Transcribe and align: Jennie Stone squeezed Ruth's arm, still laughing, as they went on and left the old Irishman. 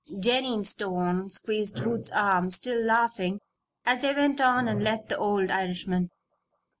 Jennie 0.19 0.63
Stone 0.63 1.29
squeezed 1.29 1.77
Ruth's 1.81 2.09
arm, 2.11 2.49
still 2.49 2.83
laughing, 2.83 3.39
as 3.85 4.01
they 4.01 4.15
went 4.15 4.41
on 4.41 4.67
and 4.67 4.83
left 4.83 5.09
the 5.09 5.17
old 5.19 5.51
Irishman. 5.51 6.09